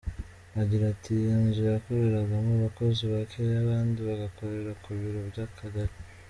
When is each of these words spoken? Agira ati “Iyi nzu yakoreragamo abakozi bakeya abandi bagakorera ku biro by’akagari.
Agira 0.61 0.83
ati 0.93 1.09
“Iyi 1.19 1.33
nzu 1.45 1.61
yakoreragamo 1.71 2.51
abakozi 2.59 3.01
bakeya 3.13 3.55
abandi 3.63 3.99
bagakorera 4.07 4.71
ku 4.83 4.89
biro 4.99 5.21
by’akagari. 5.29 5.95